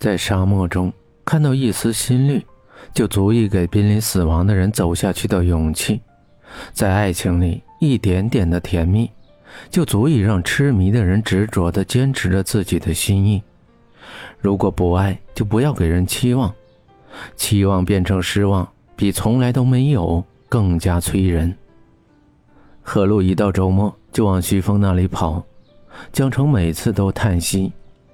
[0.00, 0.90] 在沙漠中
[1.26, 2.42] 看到一丝心绿，
[2.94, 6.00] 就足以给濒临死亡的人走下去的勇气；
[6.72, 9.10] 在爱情里一点点的甜蜜，
[9.68, 13.42] 就足以让痴迷的人执着的坚持着自己的心意。
[14.38, 16.50] 如果不爱，就不要给人期望，
[17.36, 21.54] 期望变成失望，比从来都没有更加催人。
[22.80, 25.44] 何璐一到周末就往徐峰那里跑，
[26.10, 27.70] 江城每次都叹息：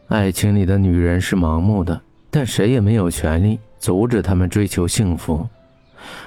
[0.08, 2.00] 爱情里的女人是盲目的，
[2.30, 5.46] 但谁也没有权利阻止他们追求幸福。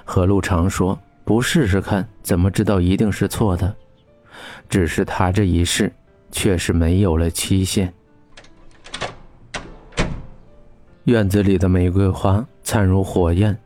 [0.03, 3.73] 何路常说：“不试试看，怎么知道一定是错的？”
[4.67, 5.91] 只是他这一试，
[6.29, 7.93] 却是没有了期限。
[11.05, 13.57] 院子里的玫瑰花灿如火焰，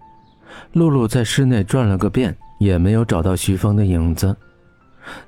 [0.73, 4.35] 露露在室内转了个遍，也没有找到徐峰的影子。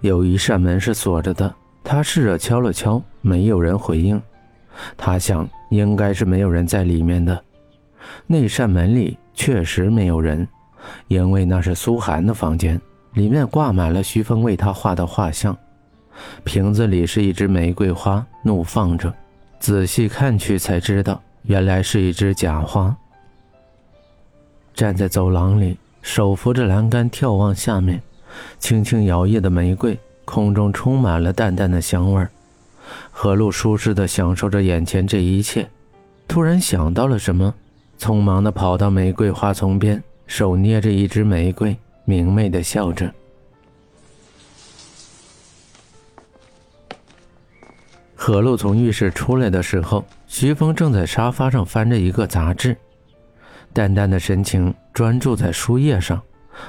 [0.02, 4.22] 有一扇门是锁着的，他试着敲了敲，没有人回应。
[4.98, 7.42] 他想，应该是没有人在里面的。
[8.28, 10.48] 那扇门里确实没有人，
[11.08, 12.80] 因为那是苏寒的房间，
[13.14, 15.58] 里面挂满了徐峰为他画的画像，
[16.44, 19.14] 瓶子里是一只玫瑰花，怒放着。
[19.60, 21.22] 仔细看去才知道。
[21.48, 22.96] 原来是一只假花。
[24.74, 28.02] 站在走廊里，手扶着栏杆眺望下面，
[28.58, 32.32] 轻轻摇曳的玫瑰，空中充满了淡淡的香味儿。
[33.12, 35.68] 何露舒适的享受着眼前这一切，
[36.28, 37.54] 突然想到了什么，
[37.98, 43.12] 匆忙的跑到玫瑰花丛边，手捏着一支玫瑰，明媚的笑着。
[48.16, 52.76] 何露从浴室出来的时候，徐峰正在沙发上翻着一个杂志，
[53.72, 56.20] 淡淡的神情专注在书页上。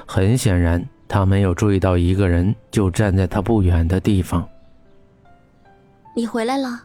[0.05, 4.47] 很显然，他没有注意到一个人就站在他不远的地方。
[6.17, 6.83] 你回来了。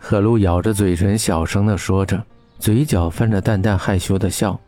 [0.00, 2.20] 何璐咬着嘴唇，小声的说着，
[2.58, 4.58] 嘴角泛着淡淡害羞的笑。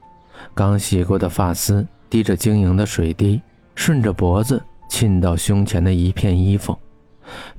[0.55, 3.42] 刚洗过的发丝滴着晶莹的水滴，
[3.75, 6.78] 顺着脖子沁到胸前的一片衣服。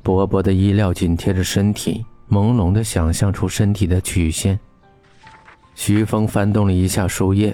[0.01, 4.57] 薄薄的衣料紧贴着身体，朦胧地想象出身体的曲线。
[5.73, 7.53] 徐峰翻动了一下书页，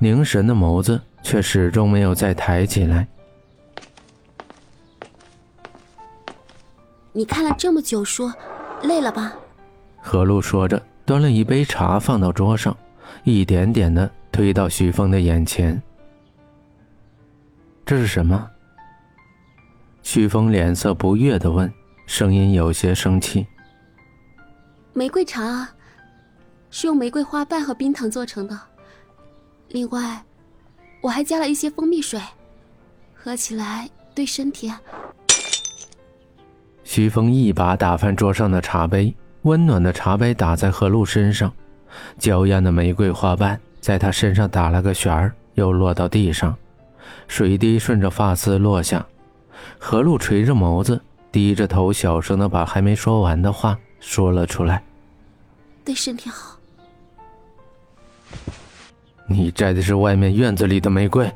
[0.00, 3.06] 凝神的眸子却始终没有再抬起来。
[7.12, 8.30] 你看了这么久书，
[8.82, 9.34] 累了吧？
[10.00, 12.76] 何璐说着，端了一杯茶放到桌上，
[13.24, 15.80] 一点点的推到徐峰的眼前。
[17.84, 18.48] 这是什么？
[20.02, 21.72] 徐峰脸色不悦的问，
[22.06, 23.46] 声音有些生气。
[24.92, 25.68] 玫瑰茶，
[26.70, 28.58] 是用玫瑰花瓣和冰糖做成的。
[29.68, 30.24] 另外，
[31.00, 32.20] 我还加了一些蜂蜜水，
[33.14, 34.72] 喝起来对身体。
[36.90, 41.52] 徐峰一把打翻桌上的茶杯，温暖的茶杯打在何露身上，
[42.18, 46.52] 娇艳的玫瑰花瓣在她身上打了个旋儿，又落到地上，
[47.28, 49.06] 水滴顺着发丝落下。
[49.78, 54.82] 何露垂着眸子，低着头，小声的把还没说完的话说了出来
[55.86, 56.58] ：“对身体好。”
[59.30, 61.30] 你摘的是外面院子里的玫瑰。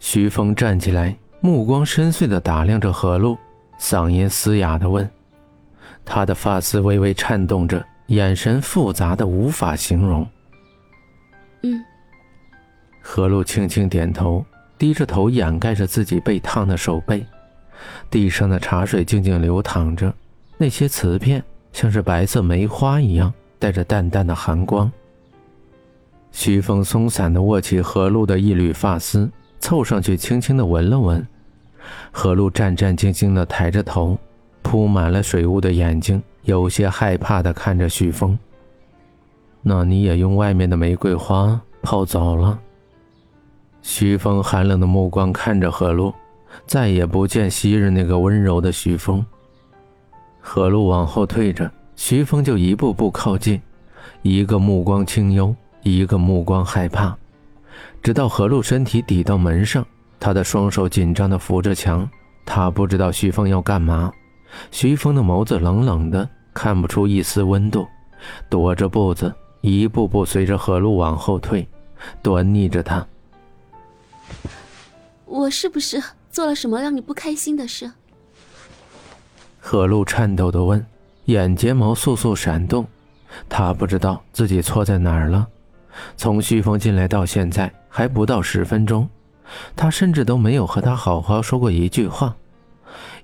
[0.00, 3.36] 徐峰站起来，目光深邃的打量着何璐，
[3.78, 5.08] 嗓音嘶哑的问
[6.04, 10.26] ：“他的发丝微微颤动着，眼神复杂的无法形容。
[11.62, 11.84] ”“嗯。”
[13.00, 14.44] 何露轻轻点头。
[14.76, 17.24] 低着头掩盖着自己被烫的手背，
[18.10, 20.12] 地上的茶水静静流淌着，
[20.58, 21.42] 那些瓷片
[21.72, 24.90] 像是白色梅花一样，带着淡淡的寒光。
[26.32, 29.30] 徐峰松散的握起何露的一缕发丝，
[29.60, 31.24] 凑上去轻轻的闻了闻。
[32.10, 34.18] 何露战战兢兢的抬着头，
[34.62, 38.38] 铺满了水雾的眼睛有些害怕的看着徐峰。
[39.62, 42.58] 那你也用外面的玫瑰花泡澡了？
[43.82, 46.12] 徐峰寒冷的目光看着何露，
[46.66, 49.24] 再也不见昔日那个温柔的徐峰。
[50.40, 53.60] 何露往后退着，徐峰就一步步靠近，
[54.22, 57.16] 一个目光清幽，一个目光害怕，
[58.02, 59.86] 直到何露身体抵到门上，
[60.24, 62.08] 他的双手紧张地扶着墙，
[62.46, 64.10] 他不知道徐峰要干嘛。
[64.70, 67.86] 徐峰的眸子冷冷的，看不出一丝温度，
[68.48, 69.30] 踱着步子，
[69.60, 71.68] 一步步随着何璐往后退，
[72.22, 73.06] 端倪着他。
[75.26, 77.92] 我是不是做了什么让你不开心的事？
[79.60, 80.82] 何璐颤抖的问，
[81.26, 82.86] 眼睫毛簌簌闪动。
[83.46, 85.46] 他不知道自己错在哪儿了。
[86.16, 89.06] 从徐峰进来到现在还不到十分钟，
[89.76, 92.34] 他甚至都没有和他好好说过一句话。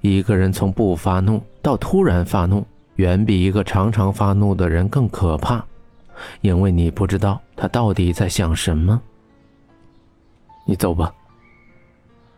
[0.00, 2.64] 一个人从不发怒到突然发怒，
[2.96, 5.64] 远比一个常常发怒的人更可怕。
[6.40, 9.00] 因为你不知道他到底在想什么。
[10.66, 11.12] 你走吧。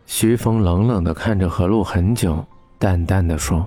[0.07, 2.45] 徐峰冷冷的看着何露很久，
[2.79, 3.67] 淡淡的说：“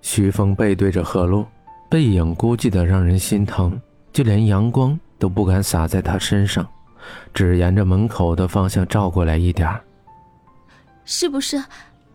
[0.00, 1.44] 徐峰背对着何露，
[1.90, 3.78] 背影孤寂的让人心疼，
[4.12, 6.66] 就连阳光都不敢洒在他身上，
[7.32, 9.68] 只沿着门口的方向照过来一点
[11.04, 11.62] 是不是，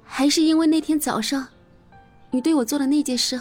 [0.04, 1.48] 还是因为那天早上，
[2.32, 3.40] 你对我做的那件事？”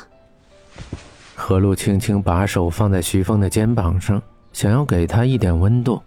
[1.34, 4.22] 何露轻轻把手放在徐峰的肩膀上，
[4.52, 6.00] 想要给他一点温度，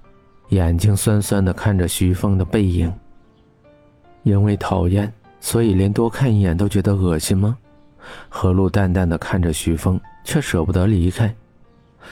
[0.50, 2.92] 眼睛酸酸的看着徐峰的背影。
[4.24, 7.58] 因为讨厌，所以连多看一眼都觉得恶心吗？
[8.30, 11.34] 何露淡淡的看着徐峰，却舍不得离开。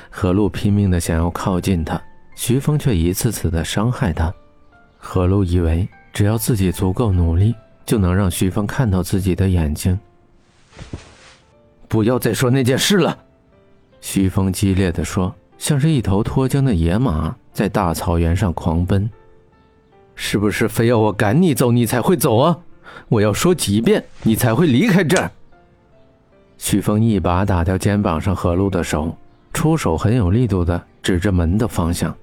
[0.09, 1.99] 何露拼命的想要靠近他，
[2.35, 4.33] 徐峰却一次次的伤害他。
[4.97, 7.53] 何露以为只要自己足够努力，
[7.85, 9.99] 就能让徐峰看到自己的眼睛。
[11.87, 13.17] 不要再说那件事了，
[14.01, 19.09] 徐峰激烈的说，像是一头脱缰的野马在大草原上狂奔。
[20.15, 22.57] 是不是非要我赶你走，你才会走啊？
[23.09, 25.31] 我要说几遍，你才会离开这儿？
[26.57, 29.15] 徐峰一把打掉肩膀上何露的手，
[29.51, 32.15] 出手很有力度的指着门的方向，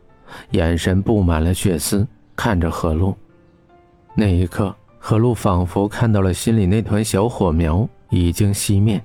[0.50, 2.06] 眼神布满了血丝，
[2.37, 3.15] 看着何露。
[4.15, 9.00] 那一刻，何露仿佛看到了心里那团小火苗已经熄灭。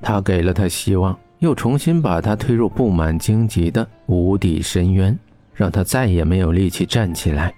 [0.00, 5.18] 他给了他希望，又重新把他推入布满荆棘的无底深渊，
[5.54, 7.54] 让他再也没有力气站起来。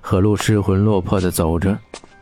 [0.00, 1.78] 何露失魂落魄地走着，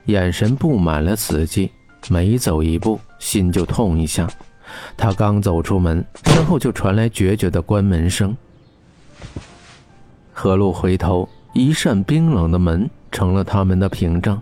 [0.06, 1.70] 眼神布满了死寂，
[2.08, 4.28] 每走一步心就痛一下。
[4.96, 8.36] 他刚走出门，身后就传来决绝的关门声。
[10.42, 14.40] 何露回头，一扇冰冷的门成了他们的屏障。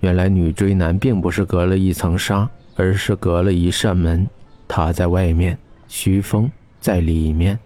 [0.00, 2.48] 原来女追男并不是隔了一层纱。
[2.78, 4.28] 而是隔了一扇门，
[4.68, 7.58] 他在外面，徐峰在里面。